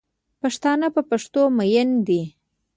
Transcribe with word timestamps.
پښتانه 0.41 0.87
په 0.95 1.01
پښتو 1.09 1.43
میین 1.57 1.89
دی 2.07 2.21